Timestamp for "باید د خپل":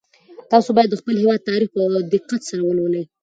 0.75-1.15